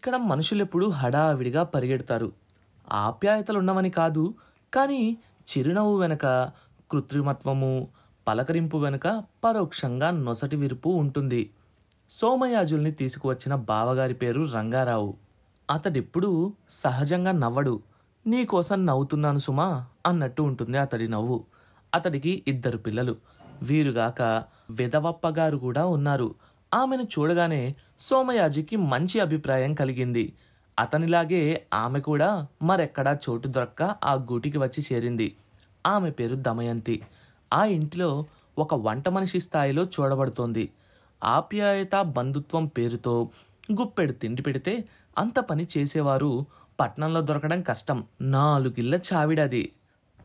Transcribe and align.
ఇక్కడ 0.00 0.16
మనుషులెప్పుడు 0.16 0.86
హడావిడిగా 0.86 1.62
పరిగెడతారు. 1.62 2.32
ఆప్యాయతలున్నవని 2.92 3.90
కాదు 3.90 4.34
కానీ 4.74 5.18
చిరునవ్వు 5.50 5.98
వెనక 5.98 6.26
కృత్రిమత్వము 6.90 7.88
పలకరింపు 8.28 8.76
వెనుక 8.76 9.24
పరోక్షంగా 9.44 10.10
నొసటి 10.10 10.56
విరుపు 10.56 10.88
ఉంటుంది. 10.88 11.50
సోమయాజుల్ని 12.10 12.92
తీసుకువచ్చిన 12.92 13.54
బావగారి 13.54 14.14
పేరు 14.14 14.42
రంగారావు. 14.54 15.16
అతడిప్పుడు 15.70 16.52
సహజంగా 16.70 17.32
నవ్వడు. 17.32 17.80
నీకోసం 18.26 18.86
నవ్వుతున్నాను 18.86 19.38
సుమా 19.38 19.86
అన్నట్టు 20.06 20.42
ఉంటుంది 20.42 20.78
అతడి 20.78 21.08
నవ్వు. 21.08 21.44
అతడికి 21.94 22.44
ఇద్దరు 22.48 22.78
పిల్లలు. 22.78 23.16
వీరుగాక 23.62 24.44
విధవప్పగారు 24.70 25.56
కూడా 25.56 25.86
ఉన్నారు. 25.86 26.34
ఆమెను 26.74 27.02
చూడగానే 27.02 27.74
సోమయాజికి 28.00 28.76
మంచి 28.76 29.20
అభిప్రాయం 29.20 29.74
కలిగింది. 29.74 30.32
అతనిలాగే 30.78 31.66
ఆమె 31.74 32.00
కూడా 32.00 32.46
మరెక్కడా 32.62 33.18
చోటు 33.30 33.48
దొరక్క 33.48 33.82
ఆ 33.82 34.14
గూటికి 34.14 34.58
వచ్చి 34.58 34.84
చేరింది. 34.92 35.36
ఆమె 35.86 36.10
పేరు 36.10 36.34
దమయంతి. 36.34 37.02
ఆ 37.52 37.64
ఇంటిలో 37.64 38.24
ఒక 38.58 38.74
వంట 38.74 39.08
మనిషి 39.08 39.40
స్థాయిలో 39.40 39.84
చూడబడుతోంది. 39.84 40.70
ఆప్యాయత 41.24 42.00
బంధుత్వం 42.00 42.66
పేరుతో 42.66 43.28
గుప్పెడు 43.72 44.12
తిండి 44.12 44.42
పెడితే 44.42 44.84
అంత 45.18 45.38
పని 45.38 45.66
చేసేవారు 45.78 46.46
పట్నంలో 46.80 47.20
దొరకడం 47.20 47.62
కష్టం. 47.62 48.04
నాలుగిళ్ళ 48.20 48.98
చావిడది. 49.12 49.72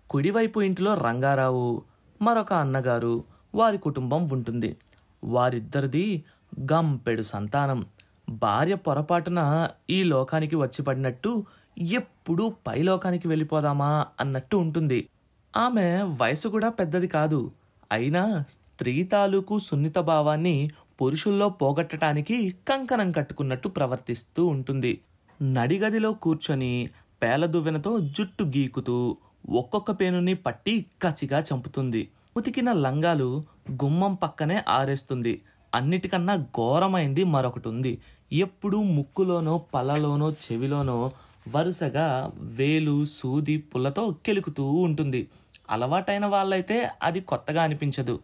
కుడివైపు 0.10 0.62
ఇంటిలో 0.62 0.94
రంగారావు 0.94 1.82
మరొక 2.22 2.54
అన్నగారు 2.54 3.24
వారి 3.56 3.78
కుటుంబం 3.78 4.30
ఉంటుంది. 4.30 4.78
వారిద్దరిది 5.24 6.24
గంపెడు 6.60 7.22
సంతానం. 7.22 7.86
భార్య 8.30 8.76
పొరపాటున 8.76 9.70
ఈ 9.90 10.04
లోకానికి 10.04 10.56
వచ్చి 10.56 10.84
పడినట్టు 10.84 11.46
ఎప్పుడూ 11.78 12.54
పై 12.68 12.82
లోకానికి 12.82 13.28
వెళ్ళిపోదామా 13.28 14.06
అన్నట్టు 14.20 14.58
ఉంటుంది. 14.58 15.10
ఆమె 15.58 16.02
వయసు 16.22 16.48
కూడా 16.48 16.70
పెద్దది 16.70 17.08
కాదు. 17.08 17.52
అయినా 17.92 18.44
స్త్రీ 18.50 19.04
తాలూకు 19.04 19.60
సున్నిత 19.60 20.00
భావాన్ని 20.00 20.70
పురుషుల్లో 21.02 21.50
పోగొట్టడానికి 21.50 22.56
కంకణం 22.68 23.12
కట్టుకున్నట్టు 23.12 23.68
ప్రవర్తిస్తూ 23.68 24.46
ఉంటుంది. 24.46 25.02
నడిగదిలో 25.42 26.14
కూర్చొని 26.14 26.90
పేలదువ్వెనతో 27.24 28.00
జుట్టు 28.00 28.44
గీకుతూ 28.44 29.18
ఒక్కొక్క 29.50 29.92
పేనుని 29.92 30.34
పట్టి 30.34 30.86
కసిగా 31.02 31.44
చంపుతుంది. 31.54 32.10
ఉతికిన 32.38 32.72
లంగాలు 32.72 33.44
గుమ్మం 33.72 34.14
పక్కనే 34.14 34.64
ఆరేస్తుంది. 34.70 35.42
అన్నిటికన్నా 35.76 36.36
ఘోరమైంది 36.36 37.24
మరొకటి 37.24 37.70
ఉంది 37.70 38.02
ఎప్పుడూ 38.34 38.84
ముక్కులోనో 38.84 39.58
పళ్ళలోనో 39.58 40.32
చెవిలోనో 40.32 41.12
వరుసగా 41.56 42.32
వేలు 42.38 43.06
సూది 43.06 43.58
పుల్లతో 43.58 44.16
కెలుకుతూ 44.26 44.64
ఉంటుంది. 44.72 45.30
అలవాటైన 45.70 46.26
వాళ్ళైతే 46.26 46.90
అది 47.04 47.22
కొత్తగా 47.22 47.64
అనిపించదు. 47.64 48.20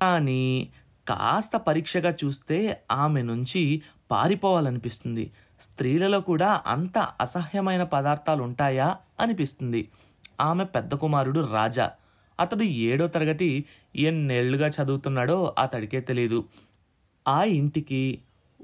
కానీ 0.00 0.68
కాస్త 1.08 1.56
పరీక్షగా 1.56 2.14
చూస్తే 2.24 2.82
ఆమె 2.90 3.22
నుంచి 3.22 3.82
పారిపోవాలనిపిస్తుంది. 4.10 5.30
స్త్రీలలో 5.60 6.20
కూడా 6.20 6.62
అంత 6.66 6.98
అసహ్యమైన 6.98 7.82
పదార్థాలు 7.82 8.42
ఉంటాయా 8.42 8.96
అనిపిస్తుంది. 9.20 9.88
ఆమె 10.40 10.64
పెద్ద 10.64 10.94
కుమారుడు 10.94 11.48
రాజా. 11.52 11.90
అతడు 12.40 12.62
ఏడో 12.62 13.06
తరగతి 13.06 13.64
ఎన్నేళ్ళుగా 13.96 14.68
చదువుతున్నాడో 14.68 15.54
అతడికే 15.58 16.00
తెలియదు 16.00 16.44
ఆ 17.28 17.44
ఇంటికి 17.44 18.18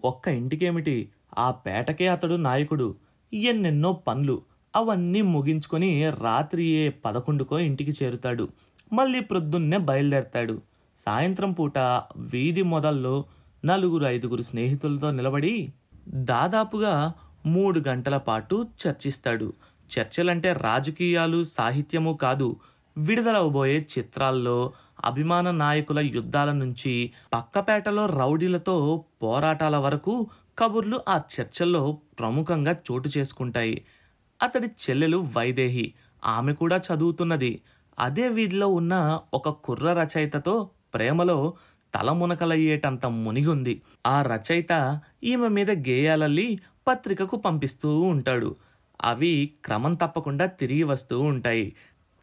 ఒక్క 0.05 0.29
ఇంటికేమిటి? 0.29 1.09
ఆ 1.39 1.51
పేటకే 1.51 2.07
అతడు 2.07 2.35
నాయకుడు. 2.35 2.95
ఎన్నెన్నో 3.33 3.93
పనులు 3.93 4.43
అవన్నీ 4.77 5.23
ముగించుకొని 5.23 6.11
రాత్రి 6.11 6.65
ఏ 6.65 6.89
పదకొండుకో 6.89 7.59
ఇంటికి 7.59 8.05
చేరుతాడు. 8.05 8.49
మళ్ళీ 8.93 9.21
ప్రొద్దున్నే 9.21 9.77
బయలుదేరతాడు. 9.77 10.63
సాయంత్రం 10.99 11.53
పూట 11.53 11.79
వీధి 12.17 12.63
మొదల్లో 12.63 13.25
నలుగురు 13.65 14.05
ఐదుగురు 14.05 14.43
స్నేహితులతో 14.43 15.11
నిలబడి 15.11 15.73
దాదాపుగా 16.09 17.13
మూడు 17.47 17.83
గంటల 17.89 18.17
పాటు 18.17 18.67
చర్చిస్తాడు. 18.87 19.53
చర్చలంటే 19.99 20.53
రాజకీయాలు 20.53 21.45
సాహిత్యము 21.45 22.19
కాదు 22.23 22.57
విడుదలవబోయే 22.99 23.87
చిత్రాల్లో 23.99 24.73
అభిమాన 25.05 25.51
నాయకుల 25.51 25.99
యుద్ధాల 25.99 26.53
నుంచి 26.53 27.13
పక్కపేటలో 27.35 28.07
రౌడీలతో 28.07 29.05
పోరాటాల 29.23 29.77
వరకు 29.77 30.27
కబుర్లు 30.59 31.01
ఆ 31.09 31.21
చర్చల్లో 31.41 31.99
ప్రముఖంగా 32.21 32.73
చోటు 32.73 33.11
చేసుకుంటాయి. 33.19 33.85
అతడి 34.43 34.67
చెల్లెలు 34.67 35.17
వైదేహి 35.37 35.95
ఆమె 36.25 36.53
కూడా 36.53 36.77
చదువుతున్నది. 36.77 37.63
అదే 37.99 38.29
వీధిలో 38.29 38.69
ఉన్న 38.69 39.21
ఒక 39.35 39.49
కుర్ర 39.49 39.93
రచయితతో 39.93 40.71
ప్రేమలో 40.95 41.55
తలమునకలయ్యేటంత 41.95 43.07
మునిగుంది. 43.07 43.83
ఆ 44.07 44.23
రచయిత 44.23 45.01
ఈమె 45.25 45.49
మీద 45.49 45.71
గేయాలల్లి 45.71 46.59
పత్రికకు 46.89 47.37
పంపిస్తూ 47.37 48.01
ఉంటాడు. 48.01 48.57
అవి 49.03 49.53
క్రమం 49.65 49.95
తప్పకుండా 49.95 50.47
తిరిగి 50.47 50.83
వస్తూ 50.83 51.21
ఉంటాయి. 51.21 51.77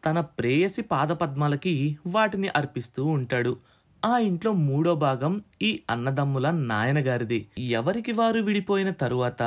తన 0.06 0.20
ప్రేయసి 0.20 0.82
పాదపద్మాలకి 0.82 1.98
వాటిని 2.06 2.48
అర్పిస్తూ 2.48 3.04
ఉంటాడు. 3.04 3.56
ఆ 4.04 4.18
ఇంట్లో 4.18 4.52
మూడో 4.52 4.94
భాగం 4.94 5.42
ఈ 5.62 5.82
అన్నదమ్ముల 5.90 6.50
నాయనగారిది. 6.50 7.48
ఎవరికి 7.58 8.12
వారు 8.12 8.40
విడిపోయిన 8.40 8.90
తరువాత 8.90 9.42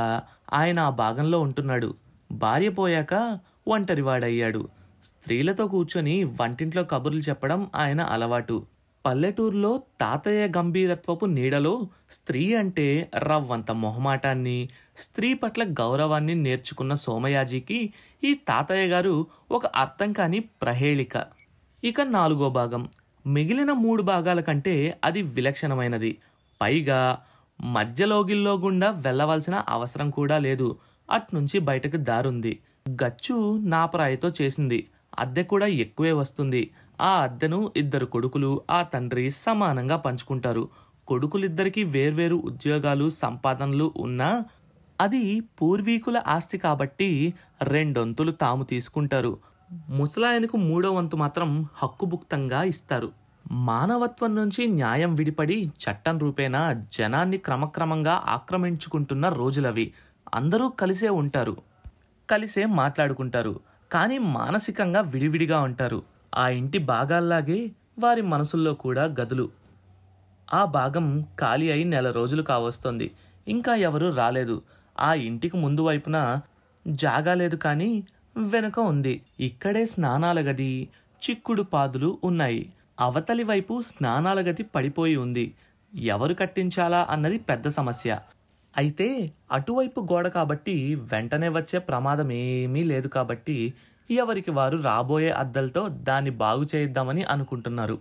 ఆయన 0.54 0.80
ఆ 0.80 0.90
భాగంలో 0.90 1.40
ఉంటున్నాడు. 1.40 1.96
భార్య 2.32 2.70
పోయాక 2.70 3.40
ఒంటరివాడయ్యాడు. 3.68 4.68
స్త్రీలతో 5.04 5.68
కూర్చొని 5.68 6.24
వంటింట్లో 6.24 6.84
కబుర్లు 6.84 7.20
చెప్పడం 7.20 7.68
ఆయన 7.76 8.02
అలవాటు. 8.02 8.66
పల్లెటూరులో 9.08 9.84
తాతయ్య 10.02 10.48
గంభీరత్వపు 10.58 11.26
నీడలో 11.26 11.88
స్త్రీ 12.12 12.54
అంటే 12.54 13.12
రవ్వంత 13.16 13.72
మొహమాటాన్ని 13.72 14.70
స్త్రీ 14.98 15.34
పట్ల 15.34 15.64
గౌరవాన్ని 15.64 16.36
నేర్చుకున్న 16.36 16.94
సోమయాజికి 16.94 17.94
ఈ 18.24 18.34
తాతయ్య 18.34 18.88
గారు 18.88 19.28
ఒక 19.52 19.66
అర్థం 19.66 20.14
కాని 20.14 20.40
ప్రహేళిక. 20.40 21.26
ఇక 21.84 22.02
నాలుగో 22.02 22.50
భాగం. 22.50 22.90
మిగిలిన 23.28 23.72
మూడు 23.72 24.04
భాగాల 24.04 24.40
కంటే 24.40 25.00
అది 25.04 25.22
విలక్షణమైనది. 25.22 26.18
పైగా 26.62 27.18
మధ్యలోగిల్లో 27.62 28.58
గుండా 28.58 28.90
వెళ్ళవలసిన 28.90 29.56
అవసరం 29.56 30.10
కూడా 30.10 30.38
లేదు. 30.38 30.78
అట్నుంచి 31.12 31.60
బయటకు 31.60 31.98
దారుంది. 31.98 32.60
గచ్చు 32.90 33.58
నాపరాయితో 33.64 34.32
చేసింది. 34.42 34.88
అద్దె 35.20 35.44
కూడా 35.44 35.66
ఎక్కువే 35.66 36.12
వస్తుంది. 36.12 36.72
ఆ 37.02 37.22
అద్దెను 37.22 37.72
ఇద్దరు 37.78 38.06
కొడుకులు 38.06 38.62
ఆ 38.72 38.82
తండ్రి 38.82 39.30
సమానంగా 39.30 39.96
పంచుకుంటారు. 39.96 40.70
కొడుకులిద్దరికీ 41.08 41.84
వేర్వేరు 41.84 42.36
ఉద్యోగాలు 42.36 43.10
సంపాదనలు 43.10 43.94
ఉన్నా 43.98 44.46
అది 45.02 45.40
పూర్వీకుల 45.40 46.22
ఆస్తి 46.28 46.58
కాబట్టి 46.58 47.34
రెండొంతులు 47.62 48.32
తాము 48.32 48.64
తీసుకుంటారు. 48.64 49.38
ముసలాయనకు 49.90 50.58
మూడో 50.58 50.92
వంతు 50.92 51.16
మాత్రం 51.16 51.70
హక్కుభుక్తంగా 51.84 52.64
ఇస్తారు. 52.64 53.12
మానవత్వం 53.52 54.36
నుంచి 54.36 54.68
న్యాయం 54.68 55.16
విడిపడి 55.16 55.72
చట్టం 55.84 56.20
రూపేణా 56.20 56.84
జనాన్ని 56.94 57.38
క్రమక్రమంగా 57.38 58.24
ఆక్రమించుకుంటున్న 58.26 59.30
రోజులవి. 59.30 59.94
అందరూ 60.34 60.70
కలిసే 60.70 61.10
ఉంటారు. 61.10 61.58
కలిసే 62.30 62.66
మాట్లాడుకుంటారు. 62.66 63.60
కానీ 63.92 64.18
మానసికంగా 64.18 65.02
విడివిడిగా 65.02 65.62
ఉంటారు. 65.62 66.17
ఆ 66.36 66.50
ఇంటి 66.50 66.78
భాగాల్లాగే 66.78 67.72
వారి 68.00 68.22
మనసుల్లో 68.22 68.74
కూడా 68.74 69.04
గదులు. 69.04 69.50
ఆ 70.54 70.66
భాగం 70.66 71.26
ఖాళీ 71.40 71.72
అయి 71.72 71.84
నెల 71.84 72.12
రోజులు 72.12 72.42
కావస్తోంది. 72.42 73.12
ఇంకా 73.48 73.76
ఎవరూ 73.76 74.10
రాలేదు. 74.10 74.62
ఆ 75.00 75.14
ఇంటికి 75.14 75.58
ముందు 75.58 75.82
వైపున 75.82 76.42
జాగా 76.88 77.34
లేదు 77.34 77.56
కానీ 77.56 78.04
వెనుక 78.38 78.80
ఉంది. 78.80 79.22
ఇక్కడే 79.40 79.86
స్నానాల 79.86 80.40
గది 80.40 80.90
చిక్కుడు 81.30 81.62
పాదులు 81.62 82.18
ఉన్నాయి. 82.24 82.70
అవతలి 83.00 83.44
వైపు 83.44 83.82
స్నానాల 83.82 84.42
గది 84.42 84.64
పడిపోయి 84.64 85.16
ఉంది. 85.16 85.54
ఎవరు 85.94 86.34
కట్టించాలా 86.34 87.08
అన్నది 87.10 87.38
పెద్ద 87.40 87.68
సమస్య. 87.68 88.20
అయితే 88.78 89.32
అటువైపు 89.52 90.00
గోడ 90.02 90.28
కాబట్టి 90.28 90.96
వెంటనే 90.96 91.50
వచ్చే 91.50 91.80
ప్రమాదం 91.80 92.32
ఏమీ 92.32 92.84
లేదు 92.84 93.08
కాబట్టి 93.08 93.74
ఎవరికి 94.12 94.52
వారు 94.52 94.78
రాబోయే 94.78 95.30
అద్దలతో 95.30 95.88
దాన్ని 95.88 96.30
బాగు 96.32 96.66
చేయిద్దామని 96.76 97.24
అనుకుంటున్నారు. 97.24 97.98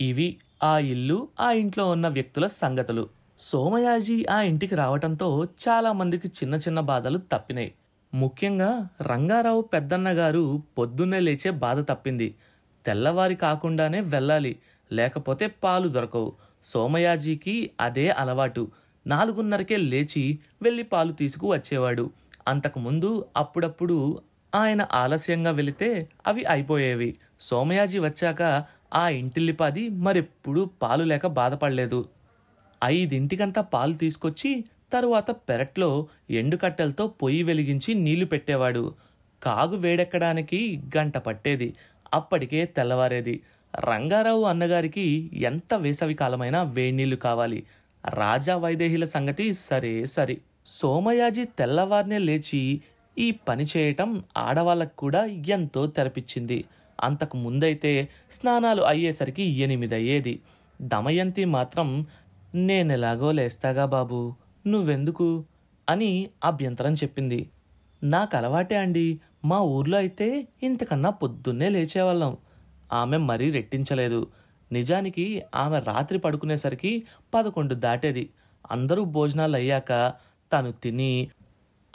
ఇవి 0.00 0.36
ఆ 0.62 0.78
ఇల్లు 0.78 1.28
ఆ 1.40 1.50
ఇంట్లో 1.50 1.90
ఉన్న 1.90 2.08
వ్యక్తుల 2.08 2.46
సంగతులు. 2.46 3.08
సోమయాజీ 3.38 4.26
ఆ 4.30 4.40
ఇంటికి 4.40 4.74
రావటంతో 4.74 5.44
చాలా 5.68 5.92
మందికి 5.92 6.28
చిన్న 6.28 6.54
చిన్న 6.54 6.80
బాధలు 6.80 7.18
తప్పినాయి. 7.18 7.72
ముఖ్యంగా 8.14 8.88
రంగారావు 9.00 9.60
పెద్దన్న 9.62 10.08
గారు 10.10 10.62
పొద్దున్నే 10.78 11.20
లేచే 11.20 11.50
బాధ 11.50 11.80
తప్పింది. 11.80 12.34
తెల్లవారి 12.86 13.34
కాకుండానే 13.34 14.00
వెళ్ళాలి 14.00 14.58
లేకపోతే 14.92 15.46
పాలు 15.46 15.88
దొరకవు. 15.88 16.32
సోమయాజీకి 16.64 17.70
అదే 17.80 18.08
అలవాటు. 18.08 18.70
నాలుగున్నరకే 19.06 19.76
లేచి 19.76 20.38
వెళ్ళి 20.62 20.82
పాలు 20.82 21.12
తీసుకు 21.12 21.52
వచ్చేవాడు. 21.52 22.10
అంతకుముందు 22.48 23.24
అప్పుడప్పుడు 23.36 24.22
ఆయన 24.54 24.86
ఆలస్యంగా 24.92 25.50
వెళితే 25.50 26.08
అవి 26.26 26.44
అయిపోయేవి. 26.44 27.16
సోమయాజీ 27.40 27.98
వచ్చాక 27.98 28.64
ఆ 28.94 29.08
ఇంటిల్లిపాది 29.08 29.88
మరెప్పుడూ 29.88 30.64
పాలు 30.64 31.04
లేక 31.04 31.26
బాధపడలేదు. 31.26 32.08
ఐదింటికంతా 32.84 33.62
పాలు 33.62 33.92
తీసుకొచ్చి 33.92 34.64
తరువాత 34.92 35.30
పెరట్లో 35.30 36.06
ఎండుకట్టెలతో 36.30 37.06
పొయ్యి 37.06 37.42
వెలిగించి 37.42 37.94
నీళ్ళు 37.94 38.26
పెట్టేవాడు. 38.26 38.94
కాగు 39.42 39.76
వేడెక్కడానికి 39.76 40.82
గంట 40.96 41.18
పట్టేది. 41.18 41.74
అప్పటికే 42.14 42.64
తెల్లవారేది. 42.64 43.40
రంగారావు 43.76 44.44
అన్నగారికి 44.44 45.30
ఎంత 45.32 45.74
వేసవి 45.74 46.14
కాలమైనా 46.14 46.62
వేడినీళ్ళు 46.62 47.16
కావాలి. 47.16 47.64
రాజా 48.14 48.56
వైదేహిల 48.56 49.04
సంగతి 49.04 49.54
సరే 49.54 50.04
సరే. 50.04 50.38
సోమయాజీ 50.66 51.44
తెల్లవారినే 51.44 52.18
లేచి 52.18 52.80
ఈ 53.18 53.30
పని 53.30 53.66
చేయటం 53.76 54.24
ఆడవాళ్ళకు 54.36 54.96
కూడా 54.96 55.24
ఎంతో 55.24 55.86
తెరపించింది 55.86 56.64
అంతకు 57.04 57.36
ముందైతే 57.36 58.08
స్నానాలు 58.32 58.82
అయ్యేసరికి 58.82 59.42
ఎనిమిది 59.42 59.94
అయ్యేది 59.94 60.40
దమయంతి 60.82 61.44
మాత్రం 61.44 62.06
నేనెలాగో 62.54 63.32
లేస్తాగా 63.32 63.86
బాబు 63.86 64.34
నువ్వెందుకు? 64.66 65.44
అని 65.88 66.28
అభ్యంతరం 66.44 66.94
చెప్పింది. 66.94 67.50
నాకు 68.02 68.36
అలవాటే 68.36 68.76
అండి 68.76 69.20
మా 69.44 69.60
ఊర్లో 69.60 69.98
అయితే 69.98 70.48
ఇంతకన్నా 70.62 71.10
పొద్దున్నే 71.10 71.68
లేచేవాళ్ళం. 71.68 72.36
ఆమె 72.92 73.16
మరీ 73.16 73.50
రెట్టించలేదు. 73.50 74.26
నిజానికి 74.72 75.42
ఆమె 75.54 75.78
రాత్రి 75.78 76.18
పడుకునేసరికి 76.18 77.02
పదకొండు 77.34 77.74
దాటేది. 77.74 78.30
అందరూ 78.70 79.04
భోజనాలు 79.04 79.56
అయ్యాక 79.56 80.12
తను 80.52 80.72
తిని 80.72 81.28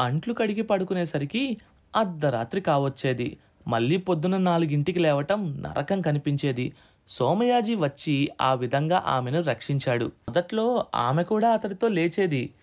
అంట్లు 0.01 0.33
కడిగి 0.33 0.61
పడుకునేసరికి 0.61 1.57
అర్ధరాత్రి 1.95 2.61
కావచ్చేది. 2.61 3.37
మళ్ళీ 3.67 3.97
పొద్దున 3.97 4.37
నాలుగింటికి 4.37 4.99
లేవటం 4.99 5.61
నరకం 5.61 6.01
కనిపించేది. 6.01 6.73
సోమయాజీ 7.07 7.75
వచ్చి 7.75 8.29
ఆ 8.41 8.53
విధంగా 8.53 9.03
ఆమెను 9.07 9.41
రక్షించాడు. 9.41 10.05
మొదట్లో 10.05 10.85
ఆమె 10.95 11.23
కూడా 11.23 11.49
అతడితో 11.49 11.87
లేచేది. 11.87 12.53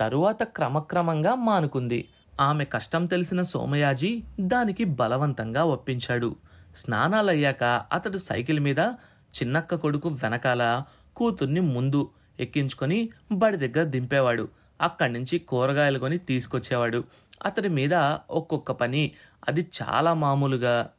తరువాత 0.00 0.42
క్రమక్రమంగా 0.42 1.34
మానుకుంది. 1.34 2.08
ఆమె 2.40 2.64
కష్టం 2.64 3.06
తెలిసిన 3.06 3.42
సోమయాజీ 3.42 4.22
దానికి 4.40 4.84
బలవంతంగా 4.84 5.64
ఒప్పించాడు. 5.64 6.36
స్నానాలయ్యాక 6.76 7.64
అతడు 7.92 8.18
సైకిల్ 8.18 8.60
మీద 8.60 8.78
చిన్నక్క 9.36 9.74
కొడుకు 9.74 10.08
వెనకాల 10.08 10.82
కూతుర్ని 11.16 11.60
ముందు 11.60 12.10
ఎక్కించుకొని 12.40 13.08
బడి 13.32 13.56
దగ్గర 13.56 13.84
దింపేవాడు. 13.84 14.48
అక్కడి 14.80 15.12
నుంచి 15.12 15.38
కూరగాయలు 15.38 15.98
కొని 15.98 16.18
తీసుకొచ్చేవాడు. 16.18 17.04
అతడి 17.44 17.68
మీద 17.68 17.94
ఒక్కొక్క 18.30 18.72
పని 18.72 19.12
అది 19.48 19.66
చాలా 19.82 20.14
మామూలుగా 20.14 20.90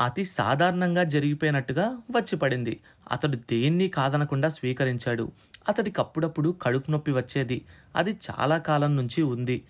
అతి 0.00 0.24
సాధారణంగా 0.24 1.04
జరిగిపోయినట్టుగా 1.04 1.98
వచ్చి 2.16 2.36
పడింది. 2.36 2.80
అతడు 3.12 3.36
దేన్ని 3.36 3.88
కాదనకుండా 3.88 4.48
స్వీకరించాడు. 4.48 5.32
అతడికి 5.68 6.00
అప్పుడప్పుడు 6.00 6.56
కడుపు 6.62 6.90
నొప్పి 6.90 7.12
వచ్చేది. 7.12 7.64
అది 7.96 8.10
చాలా 8.10 8.58
కాలం 8.58 8.96
నుంచి 8.96 9.22
ఉంది. 9.22 9.62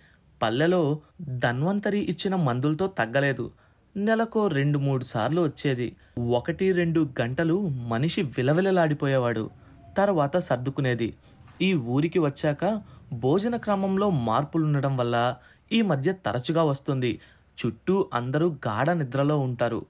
పల్లెలో 0.42 1.00
ధన్వంతరి 1.22 1.98
ఇచ్చిన 1.98 2.36
మందులతో 2.36 2.86
తగ్గలేదు. 2.86 3.50
నెలకో 3.96 4.48
రెండు 4.48 4.78
మూడు 4.78 5.04
సార్లు 5.04 5.42
వచ్చేది. 5.42 5.96
ఒకటి 6.30 6.72
రెండు 6.72 7.08
గంటలు 7.20 7.68
మనిషి 7.68 8.22
విలవిలలాడిపోయేవాడు. 8.22 9.50
తర్వాత 9.96 10.36
సర్దుకునేది. 10.36 11.14
ఈ 11.62 11.74
ఊరికి 11.74 12.18
వచ్చాక 12.18 12.82
భోజన 13.12 13.56
క్రమంలో 13.56 14.10
మార్పులుండడం 14.10 14.96
వల్ల 14.96 15.36
ఈ 15.72 15.82
మధ్య 15.82 16.12
తరచుగా 16.12 16.62
వస్తుంది. 16.62 17.20
చుట్టూ 17.58 18.10
అందరూ 18.14 18.56
గాఢ 18.66 18.90
నిద్రలో 18.90 19.38
ఉంటారు. 19.38 19.86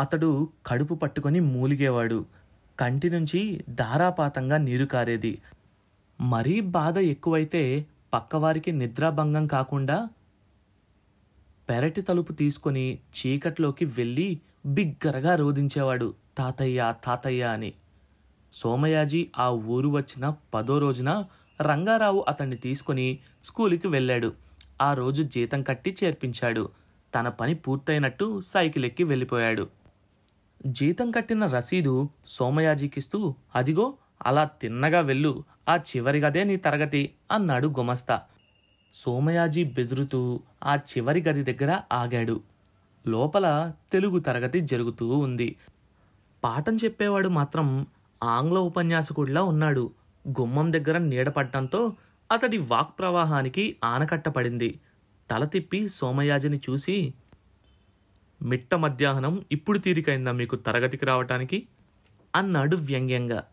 అతడు 0.00 0.48
కడుపు 0.66 0.94
పట్టుకొని 0.94 1.40
మూలిగేవాడు. 1.40 2.26
కంటి 2.80 3.10
నుంచి 3.10 3.64
ధారాపాతంగా 3.68 4.56
నీరు 4.56 4.84
కారేది. 4.84 5.38
మరీ 6.20 6.60
బాధ 6.60 6.98
ఎక్కువైతే 6.98 7.86
పక్కవారికి 8.14 8.72
నిద్రాభంగం 8.72 9.46
కాకుండా 9.46 10.08
పెరటి 11.68 12.02
తలుపు 12.02 12.32
తీసుకొని 12.32 12.98
చీకట్లోకి 13.16 13.84
వెళ్ళి 13.84 14.40
బిగ్గరగా 14.66 15.36
రోదించేవాడు 15.36 16.14
తాతయ్య 16.38 16.94
తాతయ్య 17.04 17.42
అని. 17.42 17.72
సోమయాజీ 18.52 19.30
ఆ 19.38 19.50
ఊరు 19.50 19.88
వచ్చిన 19.88 20.34
పదో 20.54 20.78
రోజున 20.78 21.24
రంగారావు 21.60 22.24
అతన్ని 22.28 22.56
తీసుకొని 22.56 23.18
స్కూలుకి 23.44 23.88
వెళ్ళాడు. 23.88 24.32
ఆ 24.82 24.94
రోజు 24.94 25.22
జీతం 25.22 25.62
కట్టి 25.62 25.96
చేర్పించాడు. 26.04 26.70
తన 27.14 27.28
పని 27.28 27.54
పూర్తయినట్టు 27.54 28.40
సైకిల్ 28.40 28.84
ఎక్కి 28.84 29.04
వెళ్ళిపోయాడు. 29.04 29.68
జీతం 30.66 31.10
కట్టిన 31.10 31.46
రసీదు 31.46 32.08
సోమయాజీకిస్తూ 32.26 33.34
అదిగో 33.56 33.94
అలా 34.26 34.44
తిన్నగా 34.44 35.00
వెళ్ళు. 35.00 35.44
ఆ 35.68 35.76
చివరి 35.76 36.20
గదే 36.20 36.44
నీ 36.44 36.56
తరగతి 36.56 37.14
అన్నాడు 37.32 37.68
గుమస్తా. 37.68 38.22
సోమయాజీ 38.94 39.64
బెదురుతూ 39.64 40.40
ఆ 40.64 40.76
చివరి 40.76 41.24
గది 41.28 41.54
దగ్గర 41.54 41.80
ఆగాడు. 41.92 42.40
లోపల 43.06 43.72
తెలుగు 43.92 44.18
తరగతి 44.18 44.60
జరుగుతూ 44.60 45.18
ఉంది. 45.18 45.56
పాఠం 46.44 46.76
చెప్పేవాడు 46.76 47.28
మాత్రం 47.28 47.86
ఆంగ్ల 48.22 48.58
ఉపన్యాసకుడిలా 48.58 49.42
ఉన్నాడు. 49.42 49.90
గుమ్మం 50.28 50.72
దగ్గర 50.72 50.98
నీడపడటంతో 50.98 51.92
అతడి 52.32 52.58
వాక్ 52.58 52.98
ప్రవాహానికి 52.98 53.76
ఆనకట్ట 53.84 54.28
పడింది 54.28 54.80
తల 55.30 55.44
తిప్పి 55.44 55.88
సోమయాజిని 55.88 56.60
చూసి 56.70 57.14
మిట్ట 58.42 58.74
మధ్యాహ్నం 58.74 59.44
ఇప్పుడు 59.52 59.78
తీరికైందా 59.78 60.32
మీకు 60.32 60.56
తరగతికి 60.56 61.06
రావటానికి? 61.06 61.66
అన్నాడు 62.36 62.76
వ్యంగ్యంగా. 62.76 63.44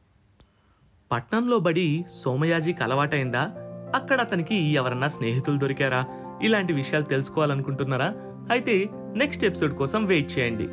పట్నంలో 1.12 1.60
బడి 1.60 2.06
సోమయాజికి 2.10 2.84
అలవాటైందా? 2.84 3.52
అక్కడ 3.96 4.22
అతనికి 4.22 4.56
ఎవరన్నా 4.56 5.08
స్నేహితులు 5.08 5.58
దొరికారా? 5.58 6.06
ఇలాంటి 6.44 6.74
విషయాలు 6.74 7.06
తెలుసుకోవాలనుకుంటున్నారా? 7.06 8.14
అయితే 8.52 8.86
నెక్స్ట్ 9.16 9.46
ఎపిసోడ్ 9.46 9.76
కోసం 9.76 10.06
వెయిట్ 10.06 10.38
చేయండి. 10.38 10.64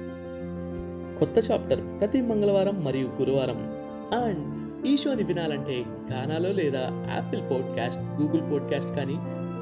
కొత్త 1.18 1.50
చాప్టర్ 1.50 2.00
ప్రతి 2.00 2.20
మంగళవారం 2.20 2.84
మరియు 2.84 3.06
గురువారం 3.06 3.71
అండ్ 4.12 4.86
ఈ 4.86 4.96
షోని 4.96 5.22
వినాలంటే 5.22 5.84
గానాలో 6.12 6.52
లేదా 6.52 6.80
యాపిల్ 7.14 7.42
పాడ్కాస్ట్ 7.42 8.02
గూగుల్ 8.02 8.52
పాడ్కాస్ట్ 8.52 8.96
కానీ 8.96 9.14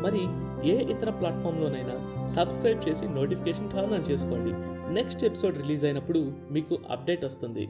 మరి 0.02 0.20
ఏ 0.70 0.82
ఇతర 0.82 1.10
ప్లాట్ఫామ్లోనైనా 1.10 2.26
సబ్స్క్రైబ్ 2.26 2.88
చేసి 2.88 3.04
నోటిఫికేషన్ 3.08 3.70
టర్న్ 3.70 3.94
ఆన్ 3.94 4.10
చేసుకోండి. 4.10 4.52
నెక్స్ట్ 4.94 5.24
ఎపిసోడ్ 5.24 5.58
రిలీజ్ 5.58 5.84
అయినప్పుడు 5.84 6.32
మీకు 6.50 6.78
అప్డేట్ 6.90 7.24
వస్తుంది. 7.24 7.68